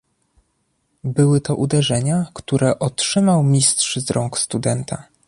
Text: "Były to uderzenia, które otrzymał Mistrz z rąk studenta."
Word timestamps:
"Były 1.03 1.41
to 1.41 1.55
uderzenia, 1.55 2.25
które 2.33 2.79
otrzymał 2.79 3.43
Mistrz 3.43 3.95
z 3.97 4.11
rąk 4.11 4.37
studenta." 4.39 5.07